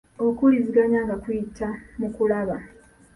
Okuwuliziganya 0.25 0.99
nga 1.05 1.15
tuyita 1.23 1.69
mu 1.99 2.07
kulaba. 2.15 2.55